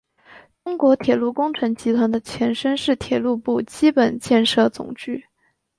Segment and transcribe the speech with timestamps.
[0.63, 5.23] 中国铁路工程集团的前身是铁道部基本建设总局。